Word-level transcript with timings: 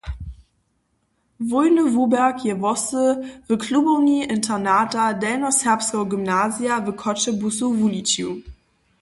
Wólbny 1.49 1.83
wuběrk 1.95 2.37
je 2.47 2.53
hłosy 2.61 3.05
w 3.47 3.49
klubowni 3.63 4.17
internata 4.35 5.03
Delnjoserbskeho 5.21 6.03
gymnazija 6.11 6.75
w 6.79 6.87
Choćebuzu 7.01 7.67
wuličił. 7.79 8.29